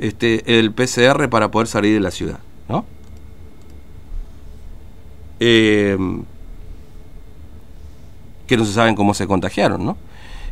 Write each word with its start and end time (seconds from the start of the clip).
este, 0.00 0.58
el 0.58 0.72
PCR 0.72 1.28
para 1.28 1.50
poder 1.50 1.68
salir 1.68 1.94
de 1.94 2.00
la 2.00 2.10
ciudad, 2.10 2.38
¿no? 2.68 2.84
Eh, 5.38 5.96
que 8.46 8.56
no 8.56 8.64
se 8.64 8.72
saben 8.72 8.96
cómo 8.96 9.14
se 9.14 9.26
contagiaron, 9.26 9.84
¿no? 9.84 9.96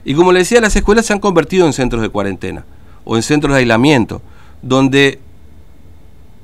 Y 0.04 0.14
como 0.14 0.32
le 0.32 0.40
decía, 0.40 0.60
las 0.60 0.76
escuelas 0.76 1.06
se 1.06 1.14
han 1.14 1.18
convertido 1.18 1.66
en 1.66 1.72
centros 1.72 2.02
de 2.02 2.10
cuarentena 2.10 2.64
o 3.04 3.16
en 3.16 3.22
centros 3.22 3.52
de 3.54 3.60
aislamiento, 3.60 4.22
donde 4.62 5.18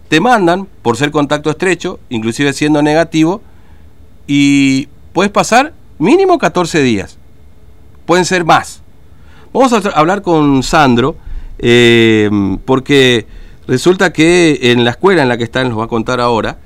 te 0.09 0.21
mandan 0.21 0.67
por 0.83 0.97
ser 0.97 1.11
contacto 1.11 1.51
estrecho, 1.51 2.01
inclusive 2.09 2.53
siendo 2.53 2.83
negativo, 2.83 3.43
y 4.27 4.89
puedes 5.13 5.31
pasar 5.31 5.75
mínimo 5.99 6.39
14 6.39 6.83
días. 6.83 7.19
Pueden 8.07 8.25
ser 8.25 8.45
más. 8.45 8.81
Vamos 9.53 9.73
a 9.73 9.91
hablar 9.91 10.23
con 10.23 10.63
Sandro, 10.63 11.17
eh, 11.59 12.31
porque 12.65 13.27
resulta 13.67 14.13
que 14.13 14.59
en 14.73 14.85
la 14.85 14.91
escuela 14.91 15.23
en 15.23 15.29
la 15.29 15.37
que 15.37 15.45
están, 15.45 15.69
nos 15.69 15.79
va 15.79 15.85
a 15.85 15.89
contar 15.89 16.21
ahora, 16.21 16.59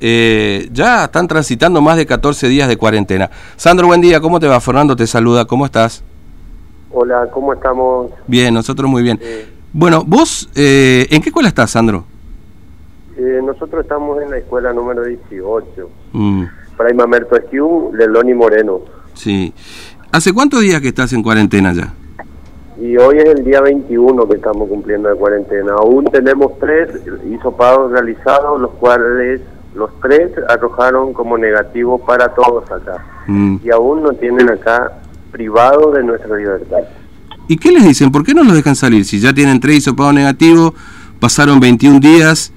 eh, 0.00 0.68
ya 0.72 1.04
están 1.04 1.26
transitando 1.26 1.80
más 1.80 1.96
de 1.96 2.06
14 2.06 2.48
días 2.48 2.68
de 2.68 2.76
cuarentena. 2.76 3.30
Sandro, 3.56 3.86
buen 3.86 4.00
día, 4.00 4.20
¿cómo 4.20 4.38
te 4.38 4.46
va? 4.46 4.60
Fernando 4.60 4.94
te 4.94 5.06
saluda, 5.06 5.46
¿cómo 5.46 5.64
estás? 5.64 6.02
Hola, 6.92 7.28
¿cómo 7.32 7.52
estamos? 7.52 8.10
Bien, 8.26 8.52
nosotros 8.52 8.90
muy 8.90 9.02
bien. 9.02 9.18
Bueno, 9.72 10.04
vos, 10.06 10.48
eh, 10.54 11.06
¿en 11.10 11.22
qué 11.22 11.30
escuela 11.30 11.48
estás, 11.48 11.70
Sandro? 11.70 12.04
Eh, 13.16 13.40
nosotros 13.42 13.82
estamos 13.82 14.22
en 14.22 14.30
la 14.30 14.38
escuela 14.38 14.72
número 14.72 15.04
18, 15.04 15.90
mm. 16.12 16.44
Prima 16.76 17.06
Merto 17.06 17.36
Esquiú, 17.36 17.90
Leloni 17.94 18.34
Moreno. 18.34 18.80
Sí. 19.14 19.54
¿Hace 20.12 20.32
cuántos 20.32 20.60
días 20.60 20.80
que 20.80 20.88
estás 20.88 21.12
en 21.14 21.22
cuarentena 21.22 21.72
ya? 21.72 21.94
Y 22.78 22.96
hoy 22.98 23.18
es 23.18 23.24
el 23.24 23.44
día 23.44 23.60
21 23.62 24.28
que 24.28 24.36
estamos 24.36 24.68
cumpliendo 24.68 25.08
de 25.08 25.14
cuarentena. 25.16 25.72
Aún 25.78 26.04
tenemos 26.06 26.58
tres 26.58 26.90
hisopados 27.30 27.90
realizados, 27.90 28.60
los 28.60 28.72
cuales 28.72 29.40
los 29.74 29.90
tres 30.02 30.32
arrojaron 30.48 31.12
como 31.12 31.38
negativo 31.38 31.98
para 31.98 32.28
todos 32.34 32.70
acá. 32.70 33.04
Mm. 33.26 33.56
Y 33.64 33.70
aún 33.70 34.02
no 34.02 34.12
tienen 34.12 34.50
acá 34.50 34.92
privado 35.30 35.92
de 35.92 36.02
nuestra 36.02 36.36
libertad. 36.36 36.80
¿Y 37.48 37.56
qué 37.56 37.70
les 37.70 37.84
dicen? 37.84 38.10
¿Por 38.10 38.24
qué 38.24 38.34
no 38.34 38.44
los 38.44 38.54
dejan 38.54 38.76
salir? 38.76 39.04
Si 39.04 39.20
ya 39.20 39.32
tienen 39.32 39.60
tres 39.60 39.76
hisopados 39.78 40.12
negativos, 40.12 40.72
pasaron 41.20 41.60
21 41.60 42.00
días, 42.00 42.52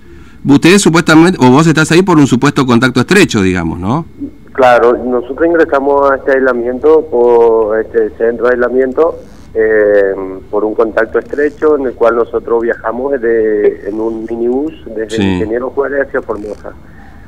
ustedes 0.45 0.81
supuestamente, 0.81 1.37
o 1.41 1.49
vos 1.49 1.67
estás 1.67 1.91
ahí 1.91 2.01
por 2.01 2.17
un 2.17 2.27
supuesto 2.27 2.65
contacto 2.65 2.99
estrecho, 2.99 3.41
digamos, 3.41 3.79
¿no? 3.79 4.05
Claro, 4.53 4.97
nosotros 4.97 5.47
ingresamos 5.47 6.11
a 6.11 6.15
este 6.15 6.33
aislamiento, 6.33 7.05
por 7.09 7.79
este 7.79 8.09
centro 8.17 8.47
de 8.47 8.55
aislamiento, 8.55 9.15
eh, 9.53 10.13
por 10.51 10.63
un 10.63 10.75
contacto 10.75 11.19
estrecho 11.19 11.77
en 11.77 11.87
el 11.87 11.93
cual 11.93 12.15
nosotros 12.15 12.61
viajamos 12.61 13.13
en 13.23 13.99
un 13.99 14.25
minibús 14.29 14.73
desde 14.95 15.23
Ingeniero 15.23 15.69
Juárez 15.71 16.07
hacia 16.07 16.21
Formosa. 16.21 16.73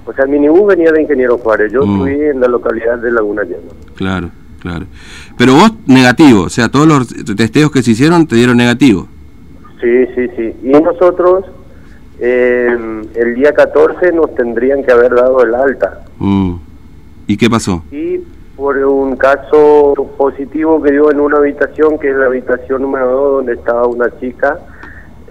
O 0.05 0.13
sea, 0.13 0.25
el 0.25 0.31
minibús 0.31 0.67
venía 0.67 0.91
de 0.91 1.01
Ingeniero 1.01 1.37
Juárez, 1.37 1.71
yo 1.71 1.85
mm. 1.85 2.07
en 2.07 2.39
la 2.39 2.47
localidad 2.47 2.97
de 2.99 3.11
Laguna 3.11 3.43
Llena. 3.43 3.71
Claro, 3.95 4.29
claro. 4.59 4.85
Pero 5.37 5.55
vos 5.55 5.71
negativo, 5.87 6.43
o 6.43 6.49
sea, 6.49 6.69
todos 6.69 6.87
los 6.87 7.07
testeos 7.35 7.71
que 7.71 7.81
se 7.83 7.91
hicieron 7.91 8.27
te 8.27 8.35
dieron 8.35 8.57
negativo. 8.57 9.07
Sí, 9.79 10.05
sí, 10.15 10.27
sí. 10.35 10.55
Y 10.63 10.69
nosotros 10.69 11.45
eh, 12.19 13.03
el 13.15 13.33
día 13.33 13.51
14 13.51 14.11
nos 14.11 14.33
tendrían 14.35 14.83
que 14.83 14.91
haber 14.91 15.15
dado 15.15 15.43
el 15.43 15.55
alta. 15.55 16.03
Mm. 16.19 16.53
¿Y 17.25 17.37
qué 17.37 17.49
pasó? 17.49 17.83
Y 17.91 18.19
por 18.61 18.77
un 18.77 19.15
caso 19.15 19.95
positivo 20.17 20.79
que 20.83 20.91
dio 20.91 21.09
en 21.09 21.19
una 21.19 21.37
habitación, 21.37 21.97
que 21.97 22.11
es 22.11 22.15
la 22.15 22.27
habitación 22.27 22.83
número 22.83 23.09
2, 23.09 23.31
donde 23.37 23.53
estaba 23.53 23.87
una 23.87 24.07
chica. 24.19 24.59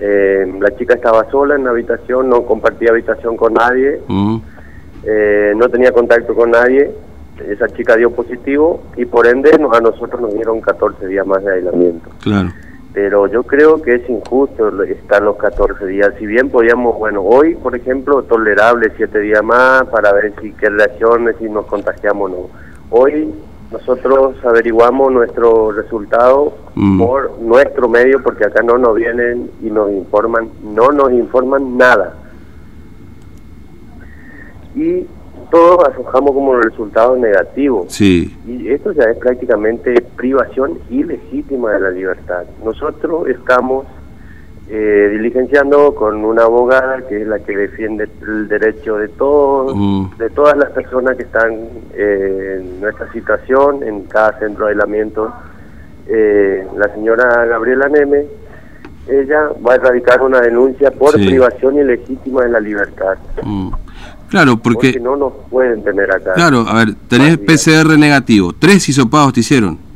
Eh, 0.00 0.52
la 0.60 0.76
chica 0.76 0.94
estaba 0.94 1.30
sola 1.30 1.54
en 1.54 1.62
la 1.62 1.70
habitación, 1.70 2.28
no 2.28 2.42
compartía 2.42 2.90
habitación 2.90 3.36
con 3.36 3.54
nadie, 3.54 4.00
mm. 4.08 4.36
eh, 5.04 5.52
no 5.54 5.68
tenía 5.68 5.92
contacto 5.92 6.34
con 6.34 6.50
nadie. 6.50 6.90
Esa 7.48 7.68
chica 7.68 7.94
dio 7.94 8.10
positivo 8.10 8.82
y 8.96 9.04
por 9.04 9.28
ende 9.28 9.52
a 9.52 9.80
nosotros 9.80 10.20
nos 10.20 10.34
dieron 10.34 10.60
14 10.60 11.06
días 11.06 11.24
más 11.24 11.44
de 11.44 11.52
aislamiento. 11.52 12.10
Claro 12.22 12.50
pero 12.92 13.28
yo 13.28 13.44
creo 13.44 13.80
que 13.80 13.94
es 13.94 14.10
injusto 14.10 14.82
estar 14.82 15.22
los 15.22 15.36
14 15.36 15.86
días. 15.86 16.12
Si 16.18 16.26
bien 16.26 16.50
podíamos, 16.50 16.98
bueno, 16.98 17.22
hoy, 17.22 17.54
por 17.54 17.76
ejemplo, 17.76 18.24
tolerable 18.24 18.92
7 18.96 19.16
días 19.20 19.44
más 19.44 19.84
para 19.84 20.12
ver 20.12 20.32
si 20.42 20.50
qué 20.54 20.68
reacciones, 20.68 21.36
si 21.38 21.48
nos 21.48 21.66
contagiamos 21.66 22.32
o 22.32 22.34
no. 22.34 22.69
Hoy 22.90 23.32
nosotros 23.70 24.34
averiguamos 24.44 25.12
nuestro 25.12 25.70
resultado 25.70 26.54
mm. 26.74 26.98
por 26.98 27.40
nuestro 27.40 27.88
medio, 27.88 28.22
porque 28.22 28.44
acá 28.44 28.62
no 28.62 28.78
nos 28.78 28.96
vienen 28.96 29.50
y 29.62 29.70
nos 29.70 29.90
informan, 29.92 30.50
no 30.62 30.88
nos 30.88 31.12
informan 31.12 31.76
nada. 31.76 32.16
Y 34.74 35.06
todos 35.50 35.84
arrojamos 35.84 36.32
como 36.32 36.56
resultado 36.56 37.16
negativo. 37.16 37.86
Sí. 37.88 38.36
Y 38.46 38.68
esto 38.68 38.92
ya 38.92 39.04
es 39.04 39.18
prácticamente 39.18 39.94
privación 40.16 40.78
ilegítima 40.90 41.72
de 41.72 41.80
la 41.80 41.90
libertad. 41.90 42.44
Nosotros 42.64 43.28
estamos 43.28 43.86
eh, 44.68 45.08
diligenciando 45.12 45.94
con 45.94 46.24
una 46.24 46.44
abogada 46.44 47.06
que 47.08 47.22
es 47.22 47.26
la 47.26 47.40
que 47.40 47.56
defiende 47.56 48.08
el 48.22 48.46
derecho 48.46 48.98
de 48.98 49.08
todos, 49.08 49.74
mm. 49.74 50.16
de 50.18 50.30
todas 50.30 50.56
las 50.56 50.70
personas 50.70 51.16
que 51.16 51.24
están 51.24 51.52
eh, 51.94 52.60
en 52.60 52.80
nuestra 52.80 53.10
situación, 53.12 53.82
en 53.82 54.04
cada 54.04 54.38
centro 54.38 54.66
de 54.66 54.72
aislamiento. 54.72 55.32
Eh, 56.06 56.64
la 56.76 56.92
señora 56.94 57.46
Gabriela 57.46 57.88
Neme, 57.88 58.26
ella 59.08 59.48
va 59.66 59.72
a 59.72 59.76
erradicar 59.76 60.22
una 60.22 60.40
denuncia 60.40 60.90
por 60.92 61.14
privación 61.14 61.76
ilegítima 61.78 62.44
de 62.44 62.50
la 62.50 62.60
libertad. 62.60 63.16
Mm. 63.42 63.70
Claro, 64.28 64.56
porque... 64.58 65.00
no 65.00 65.16
nos 65.16 65.32
pueden 65.50 65.82
tener 65.82 66.12
acá. 66.12 66.34
Claro, 66.34 66.64
a 66.68 66.74
ver, 66.84 66.94
tenés 67.08 67.36
PCR 67.38 67.98
negativo. 67.98 68.52
¿Tres 68.56 68.88
hisopados 68.88 69.32
te 69.32 69.40
hicieron? 69.40 69.89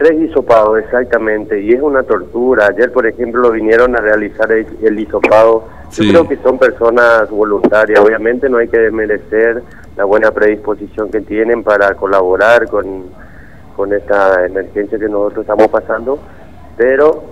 Tres 0.00 0.18
hisopados, 0.18 0.78
exactamente. 0.78 1.60
Y 1.60 1.72
es 1.72 1.82
una 1.82 2.02
tortura. 2.02 2.68
Ayer, 2.70 2.90
por 2.90 3.06
ejemplo, 3.06 3.50
vinieron 3.50 3.94
a 3.94 4.00
realizar 4.00 4.50
el, 4.50 4.66
el 4.82 4.98
hisopado. 4.98 5.68
Yo 5.92 6.10
creo 6.10 6.26
que 6.26 6.36
son 6.38 6.58
personas 6.58 7.28
voluntarias. 7.28 8.00
Obviamente 8.00 8.48
no 8.48 8.56
hay 8.56 8.68
que 8.68 8.78
desmerecer 8.78 9.62
la 9.98 10.04
buena 10.04 10.30
predisposición 10.30 11.10
que 11.10 11.20
tienen 11.20 11.62
para 11.62 11.92
colaborar 11.96 12.66
con, 12.68 13.10
con 13.76 13.92
esta 13.92 14.46
emergencia 14.46 14.98
que 14.98 15.06
nosotros 15.06 15.42
estamos 15.42 15.68
pasando. 15.68 16.18
Pero 16.78 17.22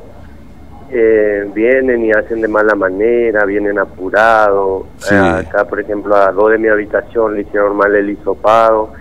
eh, 0.90 1.50
vienen 1.54 2.04
y 2.04 2.10
hacen 2.12 2.42
de 2.42 2.48
mala 2.48 2.74
manera, 2.74 3.46
vienen 3.46 3.78
apurados. 3.78 4.84
Eh, 5.10 5.16
acá, 5.16 5.64
por 5.64 5.80
ejemplo, 5.80 6.14
a 6.14 6.32
dos 6.32 6.50
de 6.50 6.58
mi 6.58 6.68
habitación 6.68 7.34
le 7.34 7.40
hicieron 7.40 7.78
mal 7.78 7.94
el 7.94 8.10
hisopado, 8.10 8.92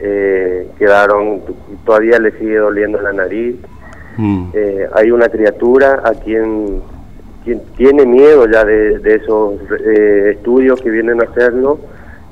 eh, 0.00 0.68
quedaron, 0.78 1.40
todavía 1.84 2.18
le 2.18 2.32
sigue 2.32 2.56
doliendo 2.56 3.00
la 3.00 3.12
nariz. 3.12 3.56
Mm. 4.16 4.50
Eh, 4.52 4.88
hay 4.94 5.10
una 5.10 5.28
criatura 5.28 6.02
a 6.04 6.12
quien, 6.12 6.80
quien 7.44 7.60
tiene 7.76 8.06
miedo 8.06 8.46
ya 8.48 8.64
de, 8.64 9.00
esos 9.04 9.54
estudios 10.30 10.80
que 10.80 10.90
vienen 10.90 11.20
a 11.20 11.24
hacerlo 11.24 11.78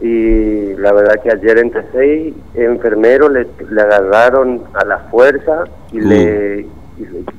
y 0.01 0.75
la 0.75 0.93
verdad 0.93 1.21
que 1.23 1.31
ayer 1.31 1.59
entre 1.59 1.83
seis 1.93 2.35
enfermeros 2.55 3.31
le, 3.33 3.47
agarraron 3.81 4.63
a 4.75 4.85
la 4.85 4.99
fuerza 5.11 5.65
y 5.93 6.01
le 6.01 6.63
mm 6.63 6.83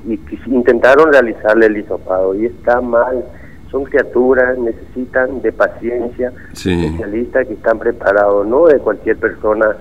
y, 0.07 0.19
intentaron 0.47 1.11
realizarle 1.11 1.67
el 1.67 1.77
hisopado 1.77 2.35
y 2.35 2.45
está 2.45 2.81
mal. 2.81 3.23
Son 3.71 3.85
criaturas, 3.85 4.57
necesitan 4.57 5.41
de 5.41 5.51
paciencia, 5.51 6.31
especialistas 6.51 7.47
que 7.47 7.53
están 7.53 7.79
preparados, 7.79 8.45
no 8.45 8.67
de 8.67 8.77
cualquier 8.77 9.17
persona 9.17 9.75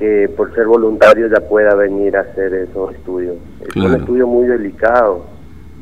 que 0.00 0.28
por 0.36 0.52
ser 0.54 0.66
voluntario 0.66 1.28
ya 1.28 1.46
pueda 1.48 1.74
venir 1.76 2.16
a 2.16 2.22
hacer 2.22 2.52
esos 2.54 2.92
estudios. 2.94 3.36
Es 3.68 3.76
un 3.76 3.94
estudio 3.94 4.26
muy 4.26 4.48
delicado. 4.48 5.26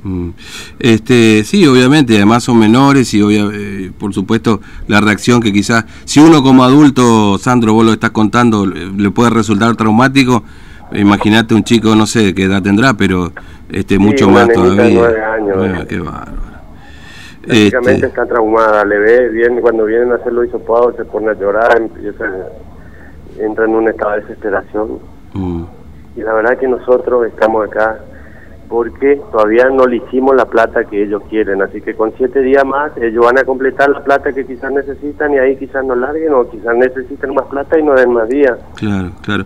Mm. 0.03 0.31
Este, 0.79 1.43
sí, 1.45 1.67
obviamente, 1.67 2.17
además 2.17 2.45
son 2.45 2.59
menores 2.59 3.15
y 3.15 3.21
eh, 3.23 3.91
por 3.99 4.13
supuesto 4.13 4.61
la 4.87 5.01
reacción 5.01 5.41
que 5.41 5.53
quizás, 5.53 5.87
si 6.05 6.21
uno 6.21 6.43
como 6.43 6.65
adulto, 6.65 7.39
Sandro, 7.39 7.73
vos 7.73 7.87
lo 7.87 7.93
estás 7.93 8.11
contando, 8.11 8.67
le 8.67 9.11
puede 9.11 9.31
resultar 9.31 9.75
traumático, 9.77 10.45
Imagínate 10.93 11.55
un 11.55 11.65
chico, 11.65 11.95
no 11.95 12.07
sé 12.07 12.35
qué 12.35 12.45
edad 12.45 12.63
tendrá, 12.63 12.95
pero 12.95 13.31
este 13.71 13.99
mucho 13.99 14.29
más 14.29 14.49
todavía. 14.49 14.99
Nueve 14.99 15.23
años. 15.23 15.57
Ah, 15.59 15.85
qué 15.87 15.99
bárbaro. 15.99 16.49
Prácticamente 17.43 17.93
este 17.93 18.07
está 18.07 18.27
traumada, 18.27 18.85
le 18.85 18.99
ve 18.99 19.29
bien, 19.31 19.61
cuando 19.61 19.85
vienen 19.85 20.13
a 20.13 20.17
hacer 20.17 20.33
los 20.33 20.47
hisopados 20.47 20.97
se 20.97 21.05
pone 21.05 21.31
a 21.31 21.35
llorar, 21.35 21.79
empieza, 21.79 22.25
entra 23.41 23.65
en 23.65 23.75
un 23.75 23.89
estado 23.89 24.13
de 24.13 24.21
desesperación. 24.21 24.99
Mm. 25.35 25.65
Y 26.17 26.23
la 26.23 26.35
verdad 26.35 26.59
que 26.59 26.69
nosotros 26.69 27.27
estamos 27.27 27.67
acá 27.67 27.99
porque 28.69 29.21
todavía 29.33 29.69
no 29.71 29.87
le 29.87 29.97
hicimos 29.97 30.37
la 30.37 30.45
plata 30.45 30.85
que 30.85 31.03
ellos 31.03 31.23
quieren, 31.29 31.63
así 31.63 31.81
que 31.81 31.95
con 31.95 32.13
siete 32.17 32.41
días 32.41 32.65
más 32.65 32.93
ellos 32.99 33.25
van 33.25 33.39
a 33.39 33.45
completar 33.45 33.89
la 33.89 34.05
plata 34.05 34.33
que 34.33 34.47
quizás 34.47 34.71
necesitan 34.73 35.33
y 35.33 35.39
ahí 35.39 35.57
quizás 35.57 35.85
no 35.85 35.95
larguen 35.95 36.35
o 36.35 36.49
quizás 36.49 36.77
necesiten 36.77 37.35
más 37.35 37.47
plata 37.47 37.79
y 37.79 37.83
no 37.83 37.95
den 37.95 38.13
más 38.13 38.29
días. 38.29 38.59
Claro, 38.77 39.13
claro. 39.23 39.45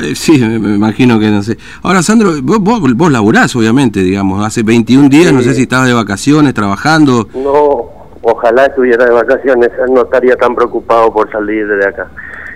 Eh, 0.00 0.14
sí, 0.14 0.40
me, 0.40 0.74
imagino 0.74 1.18
que 1.18 1.30
no 1.30 1.42
sé. 1.42 1.56
Ahora, 1.82 2.02
Sandro, 2.02 2.30
vos, 2.42 2.58
vos, 2.60 3.12
laburás, 3.12 3.54
obviamente, 3.56 4.00
digamos, 4.00 4.44
hace 4.44 4.62
21 4.62 5.08
días, 5.08 5.32
no 5.32 5.42
sé 5.42 5.54
si 5.54 5.62
estabas 5.62 5.88
de 5.88 5.94
vacaciones, 5.94 6.54
trabajando. 6.54 7.28
No, 7.34 7.90
ojalá 8.22 8.66
estuviera 8.66 9.04
de 9.04 9.12
vacaciones, 9.12 9.70
no 9.90 10.02
estaría 10.02 10.36
tan 10.36 10.54
preocupado 10.54 11.12
por 11.12 11.30
salir 11.30 11.66
de 11.66 11.86
acá. 11.86 12.08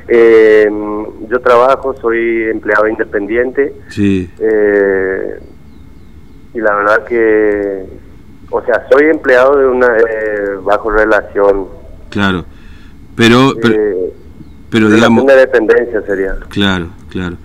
Eh, 0.09 0.69
yo 1.29 1.41
trabajo, 1.41 1.95
soy 2.01 2.45
empleado 2.45 2.89
independiente. 2.89 3.75
Sí. 3.89 4.31
Eh, 4.39 5.41
y 6.55 6.61
la 6.61 6.75
verdad 6.75 7.05
que, 7.05 7.85
o 8.51 8.63
sea, 8.65 8.87
soy 8.91 9.07
empleado 9.11 9.57
de 9.57 9.67
una 9.67 9.87
eh, 9.87 10.57
bajo 10.63 10.91
relación. 10.91 11.67
Claro, 12.11 12.45
pero, 13.15 13.53
pero, 13.61 13.77
pero 14.71 14.89
digamos... 14.89 15.27
de 15.27 15.37
dependencia 15.37 16.03
sería. 16.03 16.37
Claro, 16.51 16.89
claro. 17.11 17.37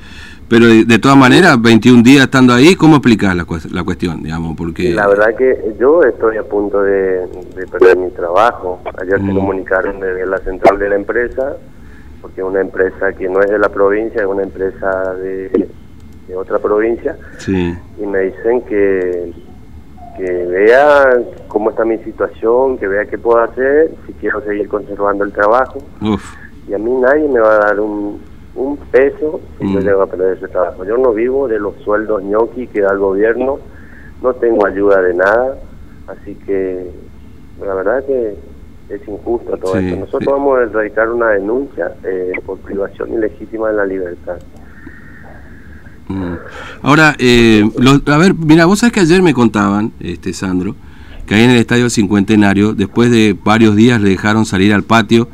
Pero 0.51 0.65
de, 0.65 0.99
todas 0.99 1.15
maneras, 1.15 1.61
21 1.61 2.03
días 2.03 2.25
estando 2.25 2.53
ahí, 2.53 2.75
¿cómo 2.75 2.97
explicas 2.97 3.33
la, 3.33 3.45
la 3.71 3.83
cuestión, 3.85 4.21
digamos? 4.21 4.57
Porque... 4.57 4.91
La 4.91 5.07
verdad 5.07 5.33
que 5.37 5.75
yo 5.79 6.03
estoy 6.03 6.35
a 6.35 6.43
punto 6.43 6.81
de, 6.83 7.25
perder 7.71 7.95
mi 7.95 8.09
trabajo. 8.11 8.81
Ayer 9.01 9.15
se 9.15 9.31
mm. 9.31 9.33
comunicaron 9.33 10.01
desde 10.01 10.25
la 10.25 10.37
central 10.39 10.77
de 10.77 10.89
la 10.89 10.95
empresa, 10.95 11.55
porque 12.21 12.41
es 12.41 12.47
una 12.47 12.61
empresa 12.61 13.13
que 13.13 13.27
no 13.27 13.41
es 13.41 13.49
de 13.49 13.59
la 13.59 13.69
provincia, 13.69 14.21
es 14.21 14.27
una 14.27 14.43
empresa 14.43 15.15
de 15.15 15.67
otra 16.35 16.59
provincia 16.59 17.17
sí. 17.39 17.75
y 17.97 18.05
me 18.05 18.19
dicen 18.19 18.61
que, 18.61 19.33
que 20.17 20.45
vea 20.45 21.09
cómo 21.47 21.71
está 21.71 21.85
mi 21.85 21.97
situación, 21.99 22.77
que 22.77 22.87
vea 22.87 23.05
qué 23.05 23.17
puedo 23.17 23.39
hacer, 23.39 23.91
si 24.05 24.13
quiero 24.13 24.41
seguir 24.41 24.67
conservando 24.67 25.23
el 25.23 25.31
trabajo. 25.31 25.79
Y 26.67 26.73
a 26.73 26.77
mí 26.77 26.91
nadie 26.91 27.27
me 27.27 27.39
va 27.39 27.55
a 27.55 27.59
dar 27.59 27.79
un, 27.79 28.21
un 28.55 28.77
peso 28.77 29.41
si 29.59 29.73
yo 29.73 29.79
mm. 29.79 29.83
llego 29.83 30.01
a 30.03 30.07
perder 30.07 30.37
ese 30.37 30.47
trabajo. 30.47 30.85
Yo 30.85 30.97
no 30.97 31.13
vivo 31.13 31.47
de 31.47 31.59
los 31.59 31.75
sueldos 31.83 32.23
ñoqui 32.23 32.67
que 32.67 32.81
da 32.81 32.91
el 32.91 32.99
gobierno, 32.99 33.59
no 34.21 34.33
tengo 34.35 34.65
ayuda 34.65 35.01
de 35.01 35.13
nada, 35.13 35.57
así 36.07 36.35
que 36.35 36.91
la 37.59 37.73
verdad 37.73 38.05
que 38.05 38.35
es 38.93 39.07
injusto 39.07 39.57
todo 39.57 39.77
esto. 39.77 39.99
Nosotros 39.99 40.33
vamos 40.33 40.59
a 40.59 40.63
erradicar 40.63 41.09
una 41.09 41.27
denuncia 41.29 41.93
eh, 42.03 42.33
por 42.45 42.59
privación 42.59 43.13
ilegítima 43.13 43.69
de 43.69 43.75
la 43.75 43.85
libertad. 43.85 44.37
Mm. 46.07 46.33
Ahora, 46.81 47.15
eh, 47.19 47.63
a 48.07 48.17
ver, 48.17 48.33
mira, 48.33 48.65
vos 48.65 48.79
sabés 48.79 48.93
que 48.93 48.99
ayer 48.99 49.21
me 49.21 49.33
contaban, 49.33 49.93
este 49.99 50.33
Sandro, 50.33 50.75
que 51.25 51.35
ahí 51.35 51.43
en 51.43 51.51
el 51.51 51.57
Estadio 51.57 51.89
Cincuentenario, 51.89 52.73
después 52.73 53.09
de 53.11 53.35
varios 53.41 53.75
días 53.75 54.01
le 54.01 54.09
dejaron 54.09 54.45
salir 54.45 54.73
al 54.73 54.83
patio 54.83 55.29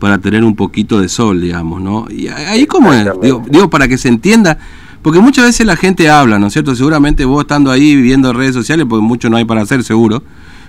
para 0.00 0.18
tener 0.18 0.44
un 0.44 0.56
poquito 0.56 1.00
de 1.00 1.08
sol, 1.08 1.40
digamos, 1.40 1.80
¿no? 1.80 2.06
Y 2.10 2.28
ahí 2.28 2.66
como 2.66 2.92
es, 2.92 3.08
digo, 3.48 3.70
para 3.70 3.88
que 3.88 3.96
se 3.96 4.08
entienda, 4.08 4.58
porque 5.02 5.20
muchas 5.20 5.46
veces 5.46 5.64
la 5.66 5.76
gente 5.76 6.10
habla, 6.10 6.38
¿no 6.38 6.48
es 6.48 6.52
cierto? 6.52 6.74
Seguramente 6.74 7.24
vos 7.24 7.42
estando 7.42 7.70
ahí 7.70 7.94
viviendo 7.94 8.32
redes 8.32 8.54
sociales, 8.54 8.86
porque 8.88 9.04
mucho 9.04 9.30
no 9.30 9.36
hay 9.36 9.44
para 9.44 9.62
hacer, 9.62 9.84
seguro, 9.84 10.22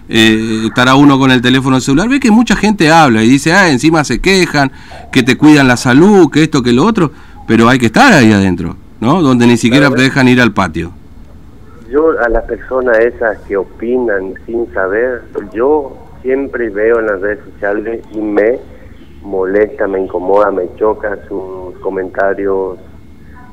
eh, 0.09 0.63
estará 0.67 0.95
uno 0.95 1.19
con 1.19 1.31
el 1.31 1.41
teléfono 1.41 1.79
celular, 1.79 2.09
ve 2.09 2.19
que 2.19 2.31
mucha 2.31 2.55
gente 2.55 2.91
habla 2.91 3.23
y 3.23 3.29
dice, 3.29 3.53
ah, 3.53 3.69
encima 3.69 4.03
se 4.03 4.19
quejan, 4.19 4.71
que 5.11 5.23
te 5.23 5.37
cuidan 5.37 5.67
la 5.67 5.77
salud, 5.77 6.29
que 6.31 6.43
esto, 6.43 6.63
que 6.63 6.73
lo 6.73 6.85
otro, 6.85 7.11
pero 7.47 7.69
hay 7.69 7.79
que 7.79 7.87
estar 7.87 8.13
ahí 8.13 8.31
adentro. 8.31 8.75
¿no? 8.99 9.21
Donde 9.21 9.47
ni 9.47 9.57
siquiera 9.57 9.89
te 9.89 10.01
dejan 10.01 10.27
ir 10.27 10.41
al 10.41 10.53
patio. 10.53 10.91
Yo 11.89 12.19
a 12.19 12.29
las 12.29 12.43
personas 12.45 12.97
esas 12.99 13.37
que 13.47 13.55
opinan 13.55 14.33
sin 14.45 14.71
saber, 14.73 15.21
yo 15.53 15.95
siempre 16.21 16.69
veo 16.69 16.99
en 16.99 17.07
las 17.07 17.21
redes 17.21 17.39
sociales 17.45 18.03
y 18.11 18.19
me 18.19 18.59
molesta, 19.21 19.87
me 19.87 20.01
incomoda, 20.01 20.51
me 20.51 20.63
choca 20.77 21.17
sus 21.27 21.77
comentarios 21.79 22.77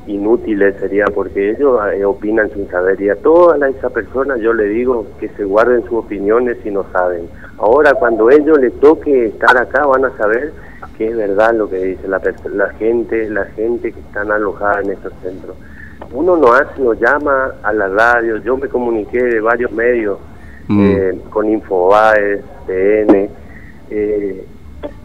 inútiles 0.07 0.77
sería 0.79 1.07
porque 1.07 1.51
ellos 1.51 1.81
eh, 1.95 2.05
opinan 2.05 2.51
sin 2.51 2.69
saber 2.69 3.01
y 3.01 3.09
a 3.09 3.17
todas 3.17 3.61
esas 3.75 3.93
personas 3.93 4.41
yo 4.41 4.53
le 4.53 4.65
digo 4.65 5.07
que 5.19 5.29
se 5.31 5.45
guarden 5.45 5.83
sus 5.85 6.05
opiniones 6.05 6.59
si 6.63 6.71
no 6.71 6.85
saben. 6.93 7.29
Ahora 7.59 7.95
cuando 7.95 8.31
ellos 8.31 8.59
les 8.61 8.73
toque 8.81 9.27
estar 9.27 9.57
acá 9.57 9.87
van 9.87 10.05
a 10.05 10.17
saber 10.17 10.53
que 10.97 11.09
es 11.09 11.17
verdad 11.17 11.55
lo 11.55 11.69
que 11.69 11.79
dice 11.79 12.09
la, 12.09 12.21
la 12.53 12.71
gente, 12.75 13.29
la 13.31 13.45
gente 13.47 13.93
que 13.93 14.01
están 14.01 14.31
alojada 14.31 14.81
en 14.83 14.91
estos 14.91 15.13
centros. 15.23 15.57
Uno 16.13 16.37
no 16.37 16.53
hace, 16.53 16.81
nos 16.81 16.99
llama 17.01 17.55
a 17.63 17.73
la 17.73 17.89
radio, 17.89 18.37
yo 18.39 18.57
me 18.57 18.69
comuniqué 18.69 19.23
de 19.23 19.41
varios 19.41 19.73
medios, 19.73 20.19
mm. 20.69 20.81
eh, 20.81 21.19
con 21.31 21.49
Infobaes, 21.49 22.41
TN, 22.67 23.29
eh, 23.91 24.45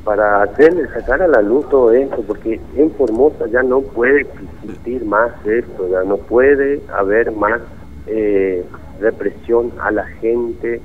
para 0.10 0.42
hacerle 0.42 0.88
sacar 0.88 1.22
a 1.22 1.28
la 1.28 1.40
luz 1.40 1.70
todo 1.70 1.92
esto, 1.92 2.24
porque 2.26 2.60
en 2.76 2.90
Formosa 2.94 3.46
ya 3.52 3.62
no 3.62 3.82
puede 3.82 4.22
existir 4.22 5.06
más 5.06 5.30
esto, 5.46 5.88
ya 5.88 6.04
no 6.04 6.18
puede 6.18 6.82
haber 6.98 7.32
más 7.32 7.62
eh, 8.08 8.66
represión 9.00 9.72
a 9.80 9.92
la 9.92 10.08
gente, 10.20 10.82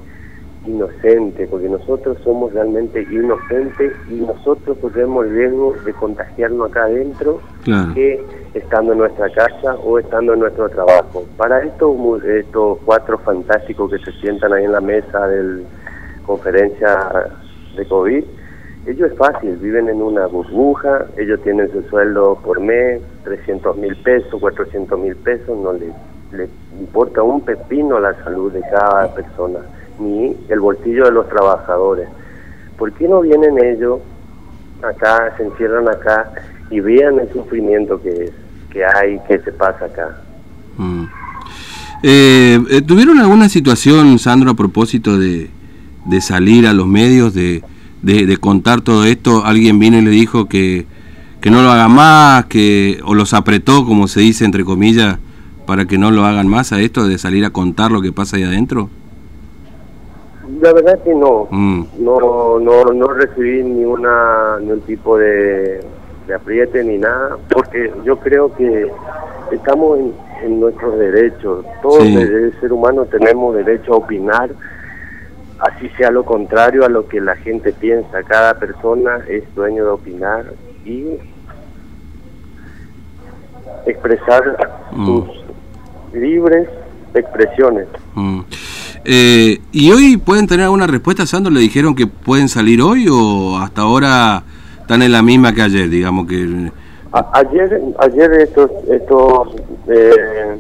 inocente, 0.67 1.47
porque 1.47 1.71
nosotros 1.71 2.19
somos 2.23 2.53
realmente 2.53 3.01
inocentes 3.11 3.95
y 4.11 4.17
nosotros 4.17 4.77
corremos 4.83 5.25
el 5.25 5.33
riesgo 5.33 5.75
de 5.87 5.95
contagiarnos 5.95 6.71
acá 6.71 6.85
adentro 6.85 7.41
que 7.95 8.23
estando 8.53 8.93
en 8.93 8.99
nuestra 8.99 9.31
casa 9.31 9.77
o 9.77 9.99
estando 9.99 10.35
en 10.35 10.41
nuestro 10.41 10.69
trabajo. 10.69 11.25
Para 11.39 11.65
estos, 11.65 12.23
estos 12.25 12.77
cuatro 12.85 13.17
fantásticos 13.17 13.91
que 13.91 13.99
se 14.01 14.13
sientan 14.21 14.53
ahí 14.53 14.65
en 14.65 14.73
la 14.73 14.83
mesa 14.83 15.27
de 15.29 15.65
conferencia 16.27 17.31
de 17.75 17.87
COVID, 17.87 18.25
ellos 18.87 19.13
es 19.13 19.19
fácil, 19.19 19.57
viven 19.57 19.89
en 19.89 20.03
una 20.03 20.27
burbuja, 20.27 21.07
ellos 21.17 21.41
tienen 21.43 21.71
su 21.73 21.83
sueldo 21.89 22.39
por 22.45 22.61
mes, 22.61 23.01
300 23.25 23.77
mil 23.79 23.97
pesos, 23.97 24.41
400 24.41 24.99
mil 24.99 25.17
pesos, 25.17 25.59
no 25.59 25.73
les, 25.73 25.93
les 26.33 26.51
importa 26.79 27.23
un 27.23 27.41
pepino 27.41 27.99
la 27.99 28.15
salud 28.23 28.53
de 28.53 28.61
cada 28.61 29.15
persona 29.15 29.61
ni 29.99 30.37
el 30.49 30.61
bolsillo 30.61 31.05
de 31.05 31.13
los 31.13 31.29
trabajadores. 31.29 32.09
¿Por 32.77 32.93
qué 32.93 33.09
no 33.09 33.21
vienen 33.21 33.59
ellos 33.59 34.01
acá, 34.83 35.33
se 35.37 35.45
encierran 35.45 35.89
acá 35.89 36.33
y 36.71 36.81
vean 36.81 37.21
el 37.21 37.33
sufrimiento 37.33 38.03
que, 38.03 38.33
que 38.71 38.85
hay, 38.85 39.19
que 39.29 39.39
se 39.39 39.53
pasa 39.53 39.87
acá? 39.87 40.19
Mm. 40.77 41.05
Eh, 42.03 42.59
eh, 42.71 42.83
¿Tuvieron 42.83 43.19
alguna 43.19 43.49
situación, 43.49 44.19
Sandro, 44.19 44.51
a 44.51 44.55
propósito 44.55 45.17
de, 45.17 45.49
de 46.05 46.21
salir 46.21 46.67
a 46.67 46.75
los 46.75 46.87
medios, 46.87 47.33
de, 47.33 47.63
de, 48.05 48.37
contar 48.37 48.83
todo 48.83 49.05
esto? 49.05 49.45
¿Alguien 49.45 49.79
vino 49.79 49.99
y 49.99 50.03
le 50.03 50.11
dijo 50.11 50.47
que, 50.47 50.87
que 51.41 51.51
no 51.51 51.63
lo 51.63 51.71
haga 51.71 51.89
más, 51.89 52.47
que 52.47 53.01
o 53.05 53.15
los 53.15 53.35
apretó, 53.35 53.85
como 53.85 54.09
se 54.09 54.21
dice 54.21 54.45
entre 54.45 54.65
comillas, 54.65 55.19
para 55.67 55.87
que 55.87 55.99
no 55.99 56.11
lo 56.11 56.25
hagan 56.25 56.47
más 56.49 56.73
a 56.73 56.81
esto, 56.81 57.07
de 57.07 57.19
salir 57.19 57.45
a 57.45 57.51
contar 57.51 57.91
lo 57.91 58.03
que 58.03 58.13
pasa 58.13 58.37
ahí 58.37 58.43
adentro? 58.43 58.91
La 60.61 60.73
verdad 60.73 61.03
que 61.03 61.15
no, 61.15 61.49
mm. 61.51 61.85
no, 62.01 62.59
no, 62.59 62.85
no 62.85 63.07
recibí 63.09 63.63
ninguna, 63.63 64.59
ningún 64.61 64.83
tipo 64.83 65.17
de, 65.17 65.81
apriete 66.35 66.85
ni 66.85 66.99
nada, 66.99 67.39
porque 67.51 67.93
yo 68.05 68.17
creo 68.19 68.55
que 68.55 68.91
estamos 69.53 69.99
en, 70.43 70.61
nuestros 70.61 70.99
derechos. 70.99 71.65
Todos 71.81 72.07
los 72.07 72.55
ser 72.61 72.71
humano 72.71 73.07
tenemos 73.07 73.55
derecho 73.57 73.95
a 73.95 73.97
opinar, 73.97 74.51
así 75.59 75.89
sea 75.97 76.11
lo 76.11 76.25
contrario 76.25 76.85
a 76.85 76.89
lo 76.89 77.09
que 77.09 77.21
la 77.21 77.37
gente 77.37 77.73
piensa. 77.73 78.23
Cada 78.23 78.59
persona 78.59 79.19
es 79.29 79.43
dueño 79.55 79.85
de 79.85 79.91
opinar 79.91 80.53
y 80.85 81.05
expresar 83.87 84.57
mm. 84.93 85.07
sus 85.07 85.25
libres 86.13 86.69
expresiones. 87.15 87.87
Mm. 88.15 88.41
Eh, 89.05 89.61
¿Y 89.73 89.93
hoy 89.93 90.17
pueden 90.17 90.47
tener 90.47 90.65
alguna 90.65 90.87
respuesta, 90.87 91.27
Sandro? 91.27 91.53
¿Le 91.53 91.61
dijeron 91.61 91.95
que 91.95 92.07
pueden 92.07 92.49
salir 92.49 92.81
hoy 92.81 93.07
o 93.11 93.59
hasta 93.59 93.83
ahora 93.83 94.43
están 94.81 95.03
en 95.03 95.13
la 95.13 95.23
misma 95.23 95.55
que 95.55 95.63
ayer, 95.63 95.89
digamos 95.89 96.27
que... 96.27 96.71
ayer, 97.33 97.81
ayer 97.99 98.33
estos, 98.33 98.71
estos, 98.91 99.49
eh, 99.89 100.59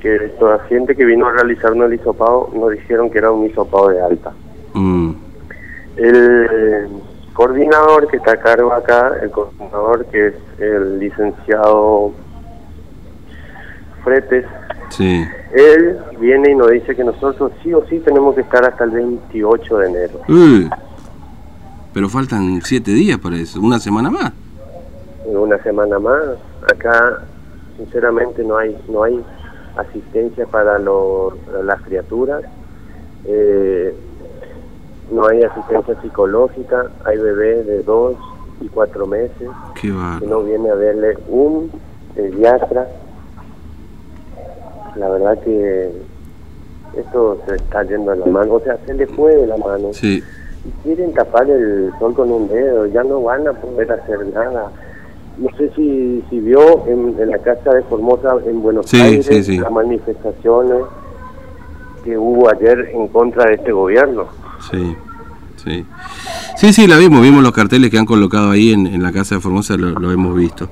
que 0.00 0.16
esta 0.16 0.58
gente 0.68 0.96
que 0.96 1.04
vino 1.04 1.26
a 1.26 1.32
realizar 1.32 1.72
un 1.72 1.92
hisopado 1.92 2.50
nos 2.54 2.70
dijeron 2.72 3.10
que 3.10 3.18
era 3.18 3.30
un 3.30 3.46
hisopado 3.46 3.88
de 3.88 4.00
alta. 4.00 4.32
Mm. 4.74 5.10
El 5.96 6.88
coordinador 7.32 8.08
que 8.08 8.16
está 8.16 8.32
a 8.32 8.36
cargo 8.36 8.72
acá, 8.72 9.12
el 9.22 9.30
coordinador 9.30 10.06
que 10.06 10.28
es 10.28 10.34
el 10.58 10.98
licenciado 10.98 12.12
Fretes, 14.02 14.46
sí 14.88 15.26
él 15.52 15.98
viene 16.20 16.52
y 16.52 16.54
nos 16.54 16.70
dice 16.70 16.94
que 16.94 17.02
nosotros 17.02 17.52
sí 17.62 17.74
o 17.74 17.84
sí 17.86 17.98
tenemos 18.00 18.34
que 18.34 18.42
estar 18.42 18.64
hasta 18.64 18.84
el 18.84 18.90
28 18.90 19.78
de 19.78 19.88
enero. 19.88 20.20
pero 21.92 22.08
faltan 22.08 22.60
siete 22.62 22.92
días 22.92 23.18
para 23.18 23.36
eso, 23.36 23.60
una 23.60 23.78
semana 23.78 24.10
más. 24.10 24.32
Una 25.26 25.60
semana 25.62 25.98
más. 25.98 26.22
Acá, 26.72 27.22
sinceramente, 27.76 28.44
no 28.44 28.58
hay, 28.58 28.76
no 28.88 29.02
hay 29.02 29.24
asistencia 29.80 30.46
para, 30.46 30.78
las 30.78 31.82
criaturas, 31.82 32.42
eh, 33.24 33.94
no 35.10 35.26
hay 35.26 35.42
asistencia 35.42 36.00
psicológica, 36.00 36.90
hay 37.04 37.18
bebés 37.18 37.66
de 37.66 37.82
dos 37.82 38.16
y 38.60 38.68
cuatro 38.68 39.06
meses, 39.06 39.48
que 39.80 39.88
no 39.88 40.42
viene 40.42 40.70
a 40.70 40.74
verle 40.74 41.16
un 41.28 41.70
pediatra. 42.14 42.88
La 44.96 45.08
verdad 45.08 45.38
que 45.42 45.90
esto 46.96 47.38
se 47.46 47.56
está 47.56 47.82
yendo 47.84 48.12
a 48.12 48.16
la 48.16 48.26
mano, 48.26 48.54
o 48.54 48.60
sea, 48.60 48.78
se 48.86 48.94
le 48.94 49.06
fue 49.06 49.34
de 49.34 49.46
la 49.46 49.56
mano. 49.56 49.92
Sí. 49.92 50.22
Y 50.64 50.70
quieren 50.82 51.12
tapar 51.14 51.48
el 51.48 51.92
sol 51.98 52.14
con 52.14 52.30
un 52.30 52.48
dedo, 52.48 52.86
ya 52.86 53.02
no 53.02 53.22
van 53.22 53.48
a 53.48 53.52
poder 53.52 53.90
hacer 53.92 54.26
nada. 54.26 54.70
No 55.40 55.48
sé 55.56 55.70
si, 55.74 56.22
si 56.28 56.38
vio 56.38 56.86
en, 56.86 57.16
la 57.30 57.38
casa 57.38 57.72
de 57.72 57.82
Formosa 57.84 58.34
en 58.46 58.60
Buenos 58.60 58.92
Aires 58.92 59.48
las 59.48 59.72
manifestaciones 59.72 60.82
que 62.04 62.18
hubo 62.18 62.50
ayer 62.50 62.90
en 62.92 63.08
contra 63.08 63.46
de 63.46 63.54
este 63.54 63.72
gobierno. 63.72 64.26
Sí, 64.70 64.94
sí. 65.56 65.86
Sí, 66.58 66.74
sí, 66.74 66.86
la 66.86 66.98
vimos, 66.98 67.22
vimos 67.22 67.42
los 67.42 67.52
carteles 67.52 67.90
que 67.90 67.96
han 67.96 68.04
colocado 68.04 68.50
ahí 68.50 68.72
en, 68.72 69.02
la 69.02 69.12
casa 69.12 69.36
de 69.36 69.40
Formosa, 69.40 69.78
lo, 69.78 70.12
hemos 70.12 70.36
visto. 70.36 70.68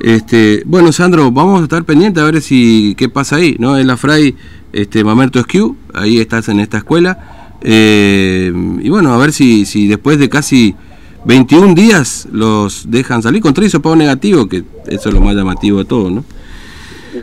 Este, 0.00 0.62
bueno, 0.66 0.92
Sandro, 0.92 1.30
vamos 1.30 1.62
a 1.62 1.64
estar 1.64 1.82
pendientes 1.84 2.22
a 2.22 2.26
ver 2.26 2.42
si 2.42 2.94
qué 2.98 3.08
pasa 3.08 3.36
ahí, 3.36 3.56
¿no? 3.58 3.78
En 3.78 3.86
la 3.86 3.96
Fray 3.96 4.36
este, 4.74 5.02
Mamerto 5.02 5.38
Esquiu, 5.38 5.76
ahí 5.94 6.18
estás 6.18 6.50
en 6.50 6.60
esta 6.60 6.76
escuela. 6.76 7.56
Eh, 7.62 8.52
y 8.82 8.90
bueno, 8.90 9.14
a 9.14 9.16
ver 9.16 9.32
si, 9.32 9.64
si 9.64 9.88
después 9.88 10.18
de 10.18 10.28
casi 10.28 10.76
21 11.24 11.74
días 11.74 12.28
los 12.30 12.90
dejan 12.90 13.22
salir 13.22 13.42
con 13.42 13.54
tres 13.54 13.72
pago 13.78 13.96
negativo, 13.96 14.46
que 14.46 14.62
eso 14.86 15.08
es 15.08 15.14
lo 15.14 15.20
más 15.20 15.34
llamativo 15.34 15.78
de 15.78 15.84
todo, 15.84 16.10
¿no? 16.10 16.24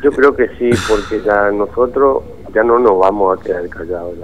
Yo 0.03 0.11
creo 0.11 0.35
que 0.35 0.47
sí, 0.57 0.69
porque 0.89 1.21
ya 1.23 1.51
nosotros 1.51 2.23
ya 2.53 2.63
no 2.63 2.79
nos 2.79 2.97
vamos 2.99 3.37
a 3.37 3.43
quedar 3.43 3.67
callados. 3.69 4.15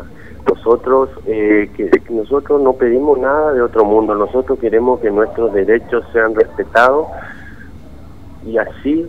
Nosotros 0.49 1.09
eh, 1.25 1.69
que, 1.75 1.91
nosotros 2.09 2.61
no 2.61 2.73
pedimos 2.73 3.19
nada 3.19 3.53
de 3.53 3.61
otro 3.61 3.83
mundo, 3.85 4.15
nosotros 4.15 4.57
queremos 4.59 4.99
que 5.01 5.11
nuestros 5.11 5.53
derechos 5.53 6.05
sean 6.13 6.33
respetados 6.35 7.07
y 8.45 8.57
así 8.57 9.05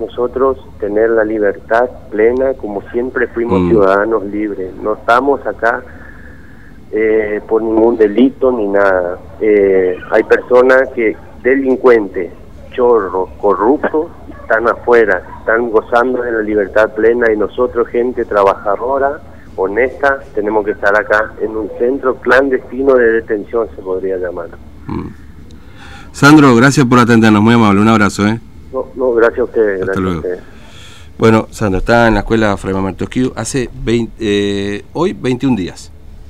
nosotros 0.00 0.58
tener 0.80 1.10
la 1.10 1.24
libertad 1.24 1.88
plena 2.10 2.54
como 2.54 2.82
siempre 2.90 3.26
fuimos 3.28 3.60
mm. 3.60 3.68
ciudadanos 3.68 4.24
libres. 4.24 4.74
No 4.82 4.94
estamos 4.94 5.46
acá 5.46 5.82
eh, 6.92 7.40
por 7.46 7.62
ningún 7.62 7.96
delito 7.96 8.50
ni 8.52 8.66
nada. 8.66 9.18
Eh, 9.40 9.96
hay 10.10 10.22
personas 10.24 10.88
que, 10.94 11.16
delincuentes, 11.42 12.32
chorros, 12.72 13.30
corruptos, 13.40 14.08
están 14.42 14.68
afuera, 14.68 15.22
están 15.40 15.70
gozando 15.70 16.22
de 16.22 16.32
la 16.32 16.40
libertad 16.40 16.92
plena 16.94 17.32
y 17.32 17.36
nosotros, 17.36 17.86
gente 17.88 18.24
trabajadora, 18.24 19.20
honesta, 19.56 20.20
tenemos 20.34 20.64
que 20.64 20.72
estar 20.72 20.96
acá 20.98 21.32
en 21.40 21.56
un 21.56 21.70
centro 21.78 22.16
clandestino 22.16 22.94
de 22.94 23.12
detención, 23.12 23.68
se 23.76 23.82
podría 23.82 24.16
llamar. 24.16 24.48
Mm. 24.86 25.08
Sandro, 26.12 26.56
gracias 26.56 26.84
por 26.86 26.98
atendernos, 26.98 27.42
muy 27.42 27.54
amable, 27.54 27.80
un 27.80 27.88
abrazo. 27.88 28.26
¿eh? 28.26 28.40
No, 28.96 29.12
gracias 29.12 29.40
a 29.40 29.44
ustedes. 29.44 29.86
gracias 29.86 30.42
Bueno, 31.18 31.46
Sandro, 31.50 31.78
está 31.78 32.08
en 32.08 32.14
la 32.14 32.20
escuela 32.20 32.56
Fray 32.56 32.74
Mamerto 32.74 33.06
hace 33.36 33.70
20, 33.72 34.12
eh, 34.18 34.84
hoy 34.92 35.12
21 35.12 35.56
días. 35.56 35.92